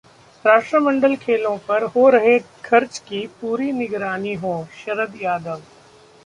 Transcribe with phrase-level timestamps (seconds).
[0.45, 5.61] राष्ट्रमंडल खेलों पर हो रहे खर्च की पूरी निगरानी हो: शरद यादव